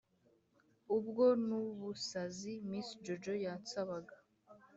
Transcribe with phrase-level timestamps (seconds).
[0.95, 4.15] ubwo n’ubusazi, miss jojo yansabaga